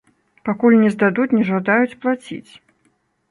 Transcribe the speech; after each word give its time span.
Пакуль 0.47 0.77
не 0.83 0.89
здадуць, 0.95 1.27
не 1.39 1.43
жадаюць 1.51 1.97
плаціць! 2.05 2.51